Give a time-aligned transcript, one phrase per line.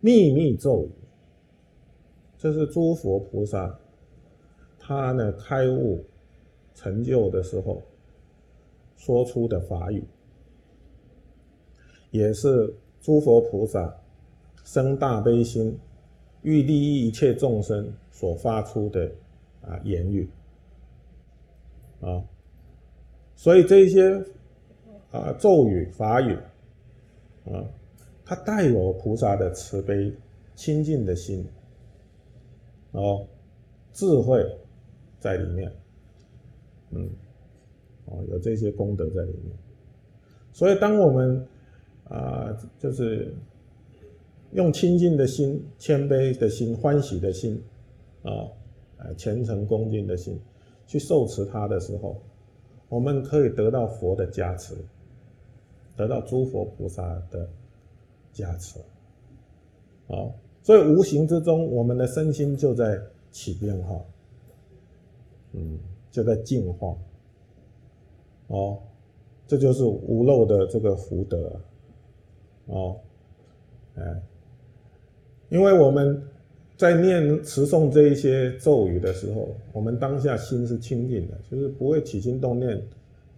[0.00, 0.90] 秘密咒语，
[2.38, 3.78] 这是诸佛菩萨
[4.78, 6.02] 他呢开悟
[6.74, 7.82] 成就的时候
[8.96, 10.02] 说出的法语，
[12.10, 13.94] 也是诸佛菩萨
[14.64, 15.78] 生大悲心，
[16.42, 19.10] 欲利益一切众生所发出的
[19.60, 20.28] 啊言语
[22.00, 22.24] 啊，
[23.36, 24.24] 所以这些
[25.10, 26.34] 啊咒语法语
[27.44, 27.62] 啊。
[28.30, 30.14] 它带有菩萨的慈悲、
[30.54, 31.44] 清净的心，
[32.92, 33.26] 哦，
[33.92, 34.40] 智慧
[35.18, 35.72] 在里面，
[36.90, 37.10] 嗯，
[38.04, 39.52] 哦，有这些功德在里面。
[40.52, 41.44] 所以，当我们
[42.04, 43.34] 啊，就是
[44.52, 47.60] 用清净的心、谦卑的心、欢喜的心，
[48.22, 48.48] 啊，
[49.16, 50.40] 虔诚恭敬的心
[50.86, 52.22] 去受持它的时候，
[52.88, 54.76] 我们可以得到佛的加持，
[55.96, 57.50] 得到诸佛菩萨的。
[58.32, 58.78] 加持，
[60.06, 62.98] 好，所以无形之中，我们的身心就在
[63.32, 64.00] 起变化，
[65.52, 65.78] 嗯，
[66.12, 66.96] 就在进化，
[68.46, 68.78] 哦，
[69.46, 71.60] 这就是无漏的这个福德，
[72.66, 72.96] 哦，
[73.96, 74.22] 哎，
[75.48, 76.22] 因为我们
[76.76, 82.80] 在念持诵这一些咒语的时候，我们当下心是清净的，就是不会起心动念、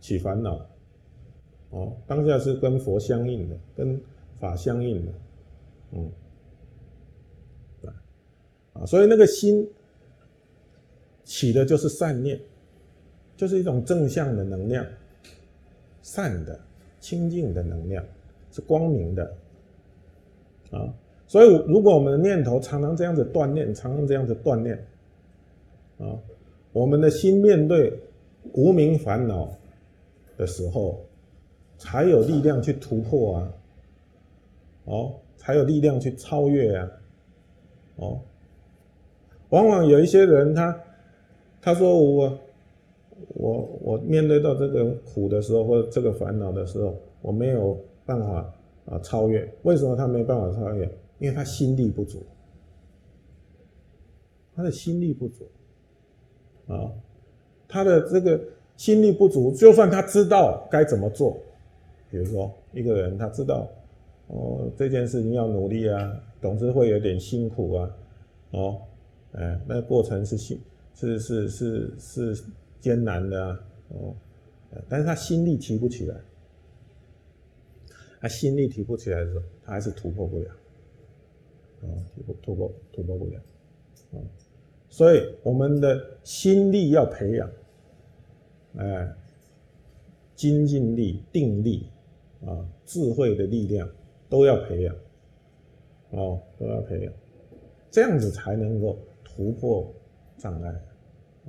[0.00, 0.64] 起烦恼，
[1.70, 4.00] 哦，当下是跟佛相应的，跟。
[4.42, 5.12] 法相应的，
[5.92, 6.10] 嗯，
[8.72, 9.64] 啊，所以那个心
[11.22, 12.40] 起的就是善念，
[13.36, 14.84] 就是一种正向的能量，
[16.02, 16.58] 善的、
[16.98, 18.04] 清净的能量，
[18.50, 19.32] 是光明的，
[20.72, 20.92] 啊，
[21.28, 24.76] 所以如果我们的念头常常这样子锻炼，常常这样子锻炼，
[25.98, 26.18] 啊，
[26.72, 27.96] 我们的心面对
[28.54, 29.56] 无名烦恼
[30.36, 31.06] 的时候，
[31.78, 33.52] 才有力量去突破啊。
[34.84, 36.90] 哦，才有力量去超越呀！
[37.96, 38.18] 哦，
[39.50, 40.80] 往往有一些人，他
[41.60, 42.38] 他说我
[43.28, 48.52] 我我面对到这个苦的时候，或者这个烦恼的时候，我没有办法
[48.86, 49.48] 啊超越。
[49.62, 50.84] 为什么他没办法超越？
[51.18, 52.20] 因为他心力不足，
[54.56, 55.46] 他的心力不足
[56.66, 56.90] 啊，
[57.68, 58.40] 他的这个
[58.76, 61.38] 心力不足，就算他知道该怎么做，
[62.10, 63.68] 比如说一个人他知道。
[64.34, 67.96] 哦，这件事情要努力啊，总是会有点辛苦啊，
[68.52, 68.80] 哦，
[69.32, 70.58] 哎，那过程是辛，
[70.94, 72.44] 是是是是
[72.80, 74.14] 艰难的啊，哦，
[74.88, 76.16] 但是他心力提不起来，
[78.22, 80.50] 他心力提不起来的时候，他还是突破不了，
[81.82, 83.38] 啊，突破突破突破不了，
[84.12, 84.16] 啊，
[84.88, 87.50] 所以我们的心力要培养，
[88.78, 89.12] 哎，
[90.34, 91.86] 精进力、定力
[92.46, 93.86] 啊，智慧的力量。
[94.32, 94.96] 都要培养，
[96.12, 97.12] 哦，都要培养，
[97.90, 99.86] 这样子才能够突破
[100.38, 100.70] 障碍，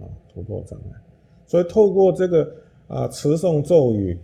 [0.00, 1.00] 啊，突破障碍。
[1.46, 2.52] 所以透过这个
[2.88, 4.18] 啊持诵咒语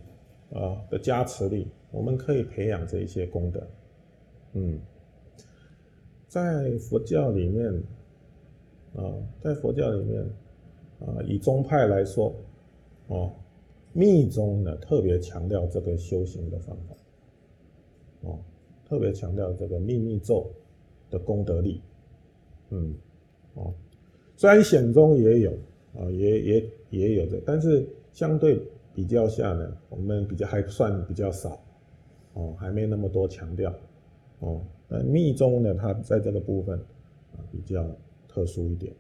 [0.53, 3.65] 啊的加持力，我们可以培养这一些功德。
[4.55, 4.81] 嗯，
[6.27, 7.73] 在佛教里面，
[8.97, 10.21] 啊，在佛教里面，
[10.99, 12.35] 啊，以宗派来说，
[13.07, 13.31] 哦，
[13.93, 16.97] 密宗呢特别强调这个修行的方法。
[18.23, 18.39] 哦，
[18.85, 20.51] 特别强调这个秘密咒
[21.11, 21.81] 的功德力，
[22.71, 22.95] 嗯，
[23.55, 23.73] 哦，
[24.37, 25.53] 虽然显宗也有
[25.95, 28.61] 啊，也也也有的，但是相对
[28.95, 31.61] 比较下呢，我们比较还算比较少，
[32.35, 33.73] 哦，还没那么多强调，
[34.41, 36.79] 哦，那密宗呢，它在这个部分
[37.37, 37.87] 啊比较
[38.27, 38.93] 特殊一点，